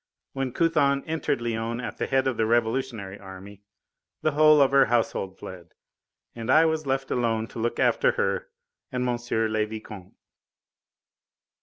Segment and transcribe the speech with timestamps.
[0.33, 3.61] When Couthon entered Lyons at the head of the revolutionary army,
[4.23, 5.75] the whole of her household fled,
[6.35, 8.49] and I was left alone to look after her
[8.91, 9.15] and M.
[9.29, 10.15] le Vicomte.